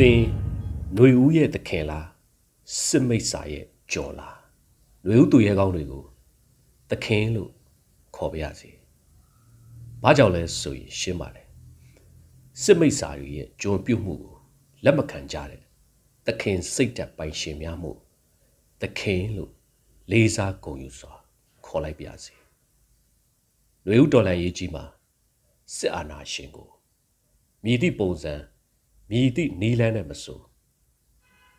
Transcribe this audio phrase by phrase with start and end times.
[0.00, 0.20] သင်
[0.94, 2.06] ຫນွေဦးရဲ့သခင်လား
[2.84, 4.36] စစ်မိတ်စာရဲ့ကြော်လား
[5.04, 6.04] ຫນွေဦးသူရဲကောင်းတွေကို
[6.90, 7.50] သခင်လို့
[8.16, 8.70] ခေါ်ပါရစေ။
[10.02, 11.46] ဘာကြောင့်လဲဆိုရင်ရှင်းပါတယ်။
[12.62, 14.34] စစ်မိတ်စာတွေရဲ့ကြုံပြုတ်မှုကို
[14.84, 15.62] လက်မခံကြတဲ့
[16.26, 17.92] သခင်စိတ်တက်ပိုင်ရှင်များမှု
[18.80, 19.52] သခင်လို့
[20.10, 21.14] လေးစားဂုဏ်ယူစွာ
[21.66, 22.34] ခေါ်လိုက်ပါစေ။
[23.84, 24.84] ຫນွေဦးတော်လန်ရေးကြီးမှာ
[25.76, 26.68] စစ်အာဏာရှင်ကို
[27.64, 28.34] မြည်သည့်ပုံစံ
[29.10, 30.40] မြည်သည့်နီလန်းနဲ့မဆို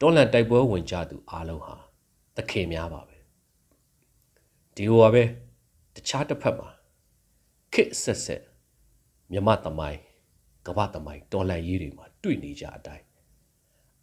[0.00, 1.74] တော်လန်တိုက်ပွဲဝင်ကြသူအားလုံးဟာ
[2.36, 3.18] သခင်များပါပဲ
[4.74, 5.22] ဒီဟိုပါပဲ
[5.94, 6.70] တခြားတစ်ဖက်မှာ
[7.72, 8.42] ခစ်ဆက်ဆက်
[9.32, 10.00] မြမသမိုင်း
[10.66, 13.04] ကမ္ဘာသမိုင်းတော်လန်ရေးတွေမှာတွေ့နေကြအတိုင်း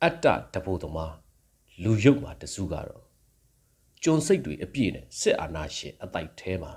[0.03, 1.14] အတ္တတဘုသမား
[1.84, 3.03] လူရုပ်မှာတစုကတော့
[4.03, 6.73] ကျွန်းစိတ်တွေအပြည့်နဲ့စစ်အာဏာရှင်အတိုက်ထဲမှာ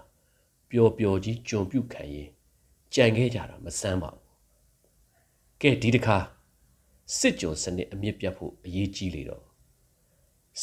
[0.70, 2.28] ပျော်ပျော်ကြီးကြုံပြုတ်ခံရင်
[2.94, 4.26] ကြံခဲ့ကြတာမဆန်းပါဘူး
[5.60, 6.18] ကဲဒီတခါ
[7.17, 9.43] စစ်ကြုံစနစ်အမြင့်ပြတ်ဖို့အရေးကြီးလေတော့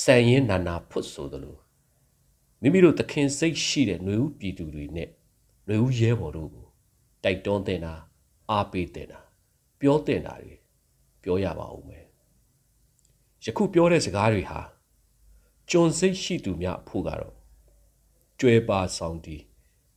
[0.03, 1.57] စံရင်နာနာဖွတ်ဆိုသလို
[2.61, 5.09] မိမိတို့သခင်စိတ်ရှိတဲ့ຫນွေဦးပြည်သူတွေနဲ့
[5.67, 6.67] ຫນွေဦးရဲဘော်တို့ကို
[7.25, 7.95] တိုက်တွန်းတင်တာ
[8.51, 9.21] အားပေးတင်တာ
[9.81, 10.55] ပြောတင်တာတွေ
[11.23, 12.05] ပြောရပါဦးမယ်
[13.45, 14.61] ယခုပြောတဲ့စကားတွေဟာ
[15.71, 17.35] ကျွန်စိတ်ရှိသူများအဖို့ကတော့
[18.39, 19.37] ကျွဲပါဆောင်တီ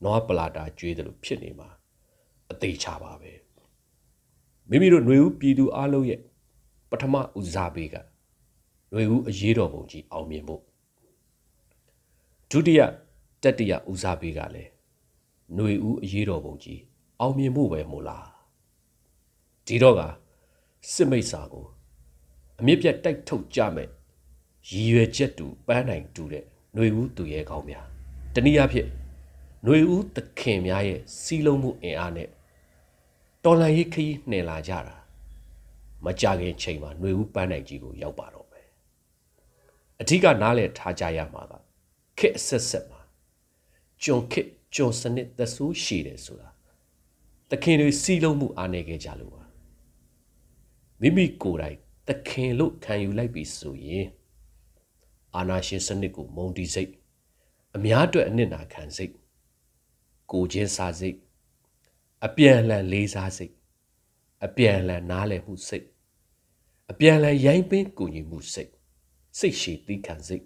[0.03, 1.69] နွားပလာတာကျွေးတယ်လို့ဖြစ်နေမှာ
[2.51, 3.31] အသေးချပါပဲ
[4.69, 6.19] မိမိတို့ຫນွေဦးပြည်သူအလုံးရဲ့
[6.91, 10.61] ပထမဦးစားပေးကຫນွေဦးအရေးတော်ပုံကြီးအောင်မြင်ဖို့
[12.49, 12.81] ဒုတိယ
[13.43, 14.69] တတိယဦးစားပေးကလည်း
[15.55, 16.79] ຫນွေဦးအရေးတော်ပုံကြီး
[17.19, 18.27] အောင်မြင်ဖို့ပဲမို့လား
[19.65, 20.01] ဒီတော့က
[20.91, 21.65] စစ်မိတ်စာကို
[22.59, 23.89] အမြင့်ပြတ်တိုက်ထုတ်ကြမယ်
[24.69, 27.85] ရည်ရွယ်ချက်တူပန်းနိုင်တူတဲ့ຫນွေဦးသူရဲကောင်းများ
[28.33, 28.87] တနည်းအားဖြင့်
[29.63, 32.29] ຫນွေဦးသခင်များရဲ့စီးလုံးမှုအင်အားနဲ့
[33.43, 34.95] တော်လန်ရေးခရီးနှင်လာကြတာ
[36.04, 38.68] မကြခင်ချိန်မှာຫນွေဦးပန်းနိုင်ကြီးကိုရောက်ပါတော့မယ်
[40.00, 41.52] အဓိကနားလည်ထားကြရမှာက
[42.18, 43.00] ခက်ဆက်ဆက်မှာ
[44.02, 46.48] ကျွန်ခက်ကျွန်စနစ်သဆိုးရှိတယ်ဆိုတာ
[47.50, 49.42] သခင်တွေစီးလုံးမှုအားနေခဲ့ကြလို့ပါ
[51.00, 51.76] မိမိကိုယ်တိုင်
[52.08, 54.06] သခင်လို့ခံယူလိုက်ပြီဆိုရင်
[55.36, 56.92] အာနာရှင်စနစ်ကိုမုံတီစိတ်
[57.76, 59.12] အများအတွက်အနစ်နာခံစိတ်
[60.32, 61.16] ကိုချင်းစားစိတ်
[62.26, 63.52] အပြန်အလှန်လေးစားစိတ်
[64.44, 65.86] အပြန်အလှန်နားလည်မှုစိတ်
[66.92, 68.72] အပြန်အလှန်ရိုင်းပင်းကူညီမှုစိတ်
[69.38, 70.44] စိတ်ရှည်သီးခံစိတ်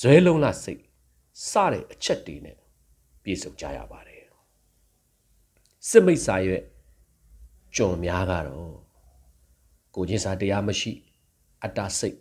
[0.00, 0.82] ဇွဲလုံးလာစိတ်
[1.48, 2.56] စတဲ့အချက်တွေနဲ့
[3.22, 4.24] ပြည့်စုံကြရပါတယ်
[5.88, 6.62] စစ်မိတ်စာရဲ့
[7.76, 8.74] ကြုံများကတော့
[9.94, 10.92] ကိုချင်းစာတရားမရှိ
[11.62, 12.18] အတ္တစိတ်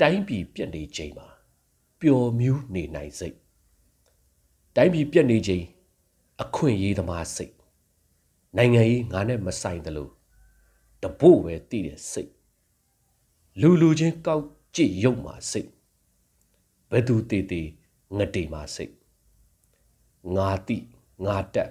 [0.00, 1.28] တိုင်းပြည်ပြက်နေချိန်မှာ
[2.00, 3.36] ပျော်မြူးနေနိုင်စိတ်
[4.76, 5.64] တိုင်းပြည်ပြက်နေချိန်
[6.42, 7.54] အခွင့်အရေးသမားစိတ်
[8.56, 10.08] နိုင်ငံရေးငါနဲ့မဆိုင်သလို
[11.02, 12.32] တပို့ပဲတည်တဲ့စိတ်
[13.60, 15.70] လူလူချင်းကောက်ကြည့်ရုပ်မှာစိတ်
[16.90, 17.68] ဘယ်သူတည်တည်
[18.16, 18.92] ငတေမှာစိတ်
[20.36, 20.78] ငါတိ
[21.24, 21.70] ငါတက်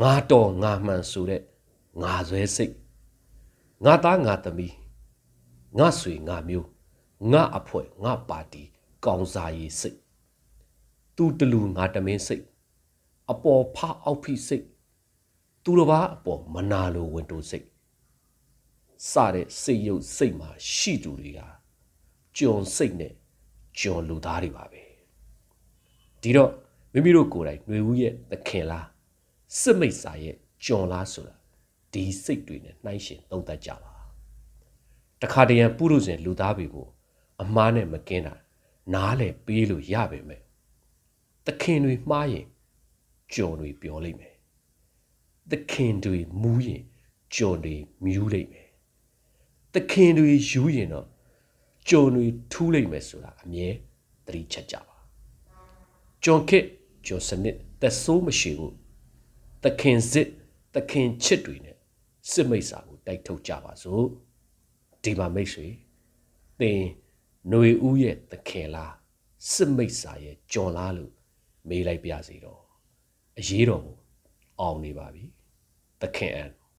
[0.00, 1.42] ငါတော်ငါမှန်ဆိုတဲ့
[2.02, 2.74] ငါဆွဲစိတ်
[3.84, 4.74] ငါသားငါသမီး
[5.78, 6.68] ငါဆွေငါမျိုး
[7.32, 8.62] ငါအဖွဲ့ငါပါတီ
[9.04, 9.98] ကောင်းစားရေးစိတ်
[11.16, 12.44] သူတလူငါတမင်းစိတ်
[13.30, 14.64] အပေါ်ဖအောက်ဖိစိတ်
[15.64, 17.66] သူတစ်ပါးအပေါ်မနာလိုဝင်တိုးစိတ်
[19.10, 21.40] စတဲ့စိတ်ရုပ်စိတ်မှာရှိသူတွေက
[22.36, 23.12] ကျွန်စိတ်နဲ့
[23.78, 24.82] ကျွန်လူသားတွေပါပဲ
[26.22, 26.50] ဒီတော့
[26.92, 28.86] မိမိတို့ကိုယ်တိုင်ຫນွေဦးရဲ့သခင်လား
[29.60, 31.36] စစ်မိတ်စာရဲ့ကျွန်လားဆိုတာ
[31.92, 33.92] ဒီစိတ်တွေနဲ့နှိုင်းရှင်သုံးသပ်ကြပါ
[35.22, 36.86] တခါတရံပုရုဇဉ်လူသားတွေကို
[37.42, 38.34] အမားနဲ့မကင်းတာ
[38.94, 40.42] နားလေပေးလို့ရပါမယ်
[41.46, 42.46] သခင်တွေမှားရင်
[43.34, 44.34] ကြုံတွေပြောလိမ့်မယ်
[45.50, 46.82] သခင်တွေမူးရင်
[47.34, 48.67] ကြုံတွေမြူးလိမ့်မယ်
[49.78, 51.06] သခင်တွေယူရင်တော့
[51.88, 53.68] ကြုံတွေထူးလိမ့်မယ်ဆိုတာအမြဲ
[54.26, 54.96] သတိချက်ကြပါ
[56.24, 56.64] ကြုံခစ်
[57.06, 58.74] ကြုံစနစ်သက်ဆိုးမရှိဘူး
[59.64, 60.28] သခင်စစ်
[60.74, 61.76] သခင်ချစ်တွေနဲ့
[62.30, 64.04] စစ်မိတ်စာကိုတိုက်ထုတ်ကြပါစို့
[65.02, 65.66] ဒီမှာမိတ်ဆွေ
[66.60, 66.80] သင်
[67.50, 68.94] ຫນွေဦးရဲ့သခင်လား
[69.52, 71.12] စစ်မိတ်စာရဲ့ကြုံလားလို့
[71.68, 72.60] မေးလိုက်ပြစီတော့
[73.38, 73.96] အရေးတော်ကို
[74.60, 75.24] အောင်နေပါပြီ
[76.00, 76.50] သခင်အန်